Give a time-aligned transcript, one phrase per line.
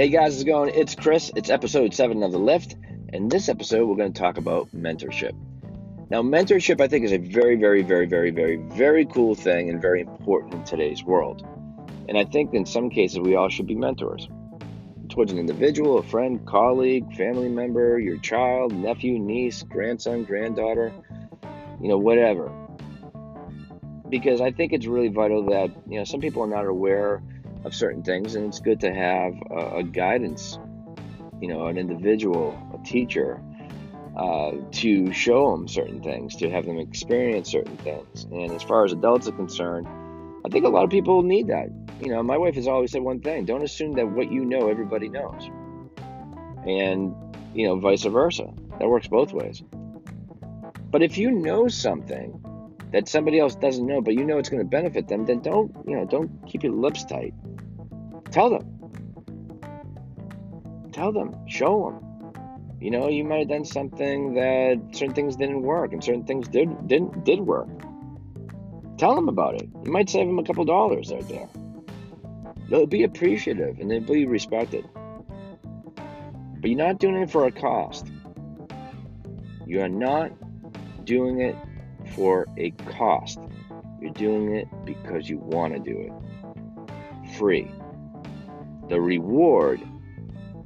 [0.00, 0.72] Hey guys, how's it going?
[0.74, 1.30] It's Chris.
[1.36, 2.74] It's episode 7 of The Lift.
[3.12, 5.32] And this episode, we're going to talk about mentorship.
[6.08, 9.78] Now, mentorship, I think, is a very, very, very, very, very, very cool thing and
[9.78, 11.46] very important in today's world.
[12.08, 14.26] And I think in some cases, we all should be mentors
[15.10, 20.94] towards an individual, a friend, colleague, family member, your child, nephew, niece, grandson, granddaughter,
[21.78, 22.50] you know, whatever.
[24.08, 27.22] Because I think it's really vital that, you know, some people are not aware
[27.64, 30.58] of certain things, and it's good to have a, a guidance,
[31.40, 33.42] you know, an individual, a teacher,
[34.16, 38.24] uh, to show them certain things, to have them experience certain things.
[38.30, 39.86] And as far as adults are concerned,
[40.44, 41.68] I think a lot of people need that.
[42.00, 44.68] You know, my wife has always said one thing don't assume that what you know,
[44.68, 45.48] everybody knows.
[46.66, 47.14] And,
[47.54, 48.48] you know, vice versa.
[48.78, 49.62] That works both ways.
[50.90, 52.42] But if you know something
[52.92, 55.72] that somebody else doesn't know, but you know it's going to benefit them, then don't,
[55.86, 57.34] you know, don't keep your lips tight.
[58.30, 58.66] Tell them.
[60.92, 61.34] Tell them.
[61.46, 62.10] Show them.
[62.80, 66.48] You know, you might have done something that certain things didn't work and certain things
[66.48, 67.68] did didn't did work.
[68.96, 69.68] Tell them about it.
[69.84, 71.48] You might save them a couple dollars right there.
[72.68, 74.88] They'll be appreciative and they'll be respected.
[75.94, 78.06] But you're not doing it for a cost.
[79.66, 80.32] You are not
[81.04, 81.56] doing it
[82.14, 83.38] for a cost.
[84.00, 87.36] You're doing it because you want to do it.
[87.38, 87.70] Free.
[88.90, 89.80] The reward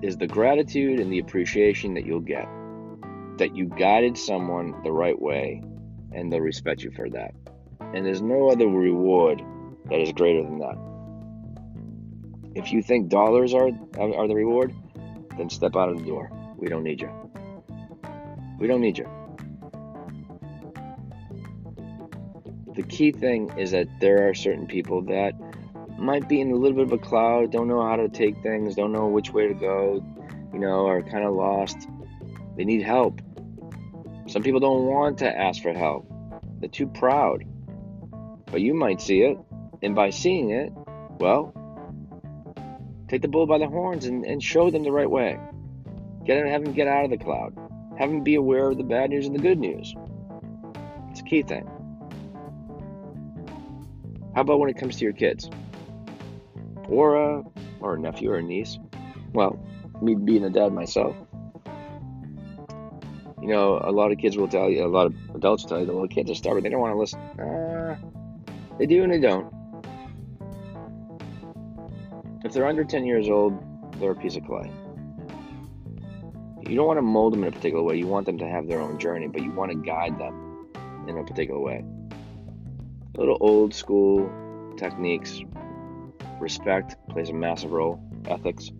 [0.00, 2.46] is the gratitude and the appreciation that you'll get.
[3.38, 5.60] That you guided someone the right way
[6.12, 7.34] and they'll respect you for that.
[7.80, 9.42] And there's no other reward
[9.90, 10.78] that is greater than that.
[12.54, 14.72] If you think dollars are, are the reward,
[15.36, 16.30] then step out of the door.
[16.56, 17.10] We don't need you.
[18.60, 19.08] We don't need you.
[22.76, 25.34] The key thing is that there are certain people that
[26.02, 28.74] might be in a little bit of a cloud, don't know how to take things,
[28.74, 30.04] don't know which way to go,
[30.52, 31.88] you know, are kind of lost.
[32.56, 33.20] They need help.
[34.26, 36.10] Some people don't want to ask for help,
[36.58, 37.44] they're too proud.
[38.46, 39.38] But you might see it,
[39.80, 40.72] and by seeing it,
[41.18, 41.54] well,
[43.08, 45.38] take the bull by the horns and, and show them the right way.
[46.24, 47.56] Get them, have them get out of the cloud.
[47.98, 49.94] Have them be aware of the bad news and the good news.
[51.10, 51.68] It's a key thing.
[54.34, 55.48] How about when it comes to your kids?
[56.88, 57.44] Or a,
[57.80, 58.78] or a nephew or a niece?
[59.32, 59.58] Well,
[60.00, 61.16] me being a dad myself,
[63.40, 65.80] you know, a lot of kids will tell you, a lot of adults will tell
[65.80, 66.62] you that, well, kids are stubborn.
[66.62, 67.20] They don't want to listen.
[67.38, 67.96] Uh,
[68.78, 69.52] they do and they don't.
[72.44, 73.60] If they're under 10 years old,
[73.98, 74.70] they're a piece of clay.
[76.68, 77.96] You don't want to mold them in a particular way.
[77.96, 80.66] You want them to have their own journey, but you want to guide them
[81.08, 81.84] in a particular way.
[83.16, 84.30] Little old school
[84.76, 85.40] techniques.
[86.42, 88.02] Respect plays a massive role.
[88.26, 88.72] Ethics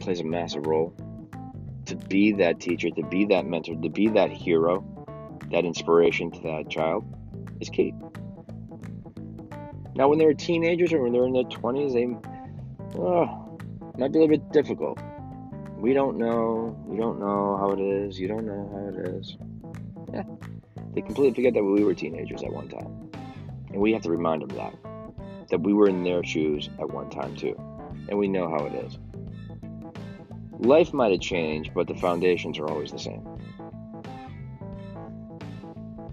[0.00, 0.94] plays a massive role.
[1.84, 4.82] To be that teacher, to be that mentor, to be that hero,
[5.50, 7.04] that inspiration to that child
[7.60, 7.92] is key.
[9.94, 13.58] Now, when they're teenagers or when they're in their 20s, they oh,
[13.98, 14.98] might be a little bit difficult.
[15.76, 16.74] We don't know.
[16.90, 18.18] You don't know how it is.
[18.18, 19.36] You don't know how it is.
[20.14, 20.22] Yeah.
[20.94, 23.10] They completely forget that we were teenagers at one time.
[23.72, 24.74] And we have to remind them that.
[25.50, 27.56] That we were in their shoes at one time too.
[28.08, 28.98] And we know how it is.
[30.58, 33.26] Life might have changed, but the foundations are always the same.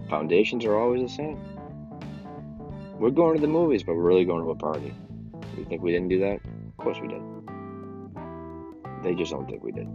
[0.08, 1.40] Foundations are always the same.
[2.98, 4.94] We're going to the movies, but we're really going to a party.
[5.56, 6.40] You think we didn't do that?
[6.68, 7.22] Of course we did.
[9.02, 9.88] They just don't think we did.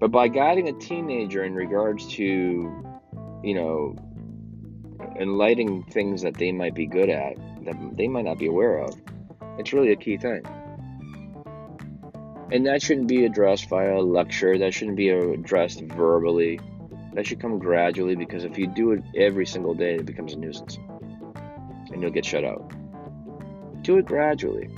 [0.00, 3.96] But by guiding a teenager in regards to, you know,
[5.22, 8.94] enlightening things that they might be good at, that they might not be aware of,
[9.58, 10.42] it's really a key thing.
[12.50, 16.60] And that shouldn't be addressed via lecture, that shouldn't be addressed verbally.
[17.14, 20.36] That should come gradually because if you do it every single day, it becomes a
[20.36, 20.78] nuisance.
[21.90, 22.72] And you'll get shut out.
[23.82, 24.68] Do it gradually.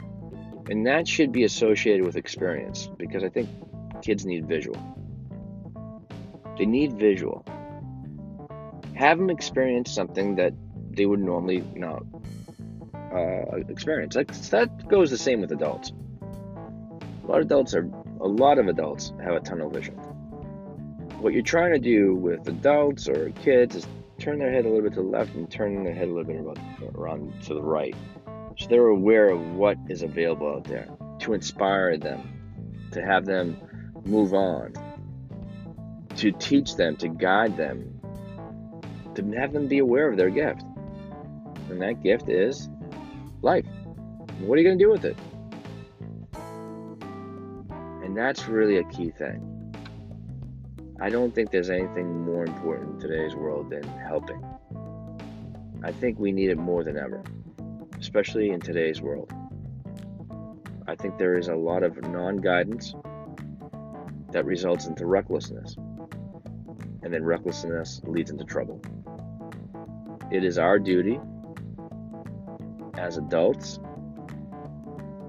[0.69, 3.48] And that should be associated with experience because I think
[4.02, 4.78] kids need visual.
[6.58, 7.44] They need visual.
[8.94, 10.52] Have them experience something that
[10.91, 12.05] they would normally not
[13.12, 14.14] uh, experience.
[14.14, 15.93] That, that goes the same with adults.
[17.25, 17.88] A lot of adults are
[18.20, 19.94] a lot of adults have a tunnel vision.
[21.20, 23.87] What you're trying to do with adults or kids is
[24.19, 26.25] turn their head a little bit to the left and turn their head a little
[26.25, 27.94] bit around to the right.
[28.58, 30.88] So they're aware of what is available out there
[31.20, 33.56] to inspire them, to have them
[34.05, 34.75] move on,
[36.17, 38.00] to teach them, to guide them,
[39.16, 40.62] to have them be aware of their gift.
[41.70, 42.69] And that gift is
[43.43, 43.66] life.
[44.40, 45.16] What are you going to do with it?
[48.05, 49.50] And that's really a key thing.
[51.00, 54.43] I don't think there's anything more important in today's world than helping.
[55.82, 57.22] I think we need it more than ever,
[57.99, 59.32] especially in today's world.
[60.87, 62.94] I think there is a lot of non guidance
[64.31, 65.76] that results into recklessness,
[67.04, 68.80] and then recklessness leads into trouble.
[70.32, 71.20] It is our duty
[72.96, 73.78] as adults,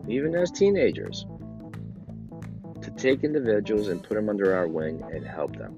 [0.08, 1.28] even as teenagers,
[2.82, 5.78] to take individuals and put them under our wing and help them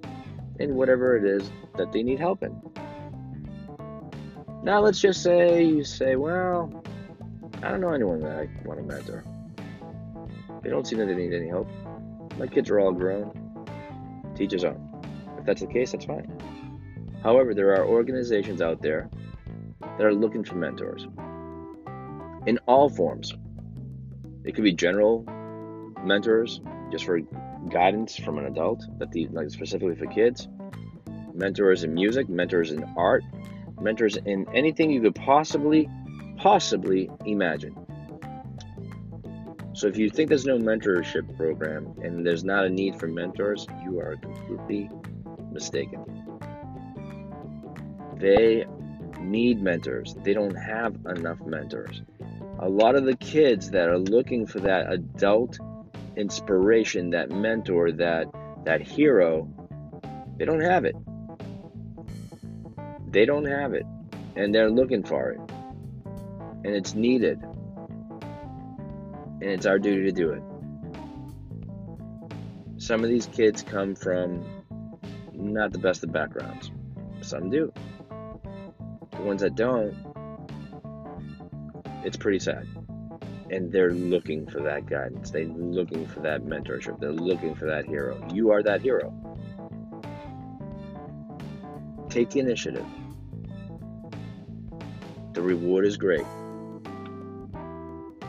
[0.60, 2.62] in whatever it is that they need help in.
[4.64, 6.84] Now, let's just say you say, Well,
[7.64, 9.24] I don't know anyone that I want to mentor.
[10.62, 11.68] They don't seem that they need any help.
[12.38, 13.32] My kids are all grown.
[14.36, 14.87] Teach his own.
[14.87, 14.87] If
[15.48, 16.30] that's the case, that's fine.
[17.24, 19.10] However, there are organizations out there
[19.82, 21.08] that are looking for mentors
[22.46, 23.34] in all forms.
[24.44, 25.26] It could be general
[26.04, 26.62] mentors,
[26.92, 27.20] just for
[27.70, 30.48] guidance from an adult, that the like specifically for kids.
[31.34, 33.24] Mentors in music, mentors in art,
[33.80, 35.90] mentors in anything you could possibly,
[36.38, 37.76] possibly imagine.
[39.74, 43.66] So if you think there's no mentorship program and there's not a need for mentors,
[43.84, 44.90] you are completely
[45.58, 46.06] mistaken.
[48.18, 48.66] They
[49.20, 50.16] need mentors.
[50.24, 52.04] They don't have enough mentors.
[52.60, 55.58] A lot of the kids that are looking for that adult
[56.16, 58.28] inspiration, that mentor, that
[58.66, 59.50] that hero,
[60.38, 60.96] they don't have it.
[63.10, 63.86] They don't have it.
[64.36, 65.40] And they're looking for it.
[66.66, 67.42] And it's needed.
[69.42, 70.44] And it's our duty to do it.
[72.80, 74.57] Some of these kids come from
[75.38, 76.72] not the best of backgrounds.
[77.22, 77.72] Some do.
[79.12, 79.96] The ones that don't,
[82.04, 82.68] it's pretty sad
[83.50, 85.32] and they're looking for that guidance.
[85.32, 87.00] They're looking for that mentorship.
[87.00, 88.22] They're looking for that hero.
[88.34, 89.14] You are that hero.
[92.10, 92.86] Take the initiative.
[95.34, 96.26] The reward is great.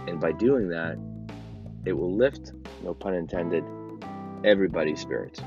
[0.07, 0.99] And by doing that,
[1.85, 2.53] it will lift,
[2.83, 3.65] no pun intended,
[4.45, 5.41] everybody's spirits.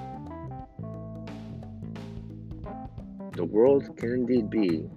[3.41, 4.88] The world can indeed be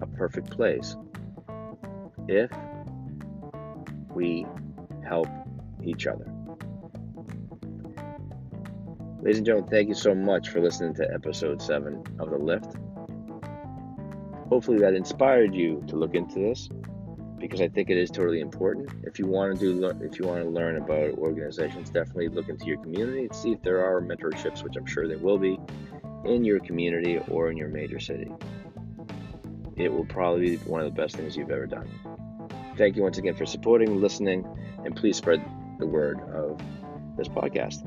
[0.00, 0.94] a perfect place
[2.28, 2.48] if
[4.14, 4.46] we
[5.04, 5.26] help
[5.82, 6.32] each other.
[9.20, 12.76] Ladies and gentlemen, thank you so much for listening to episode 7 of The Lift.
[14.48, 16.68] Hopefully, that inspired you to look into this
[17.36, 18.90] because I think it is totally important.
[19.02, 22.64] If you want to do, if you want to learn about organizations, definitely look into
[22.64, 25.58] your community and see if there are mentorships, which I'm sure there will be,
[26.24, 28.30] in your community or in your major city.
[29.76, 31.88] It will probably be one of the best things you've ever done.
[32.76, 34.46] Thank you once again for supporting, listening,
[34.84, 35.44] and please spread
[35.78, 36.60] the word of
[37.16, 37.86] this podcast.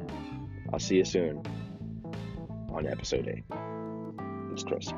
[0.71, 1.41] I'll see you soon
[2.69, 3.43] on episode 8.
[4.51, 4.91] It's Chris.